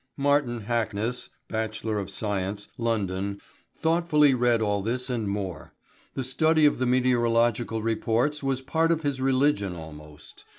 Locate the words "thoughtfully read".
3.77-4.59